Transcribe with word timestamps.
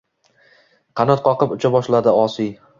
Qanot 1.01 1.23
qoqib 1.29 1.55
ucha 1.59 1.73
boshladi 1.79 2.19
osiy… 2.25 2.55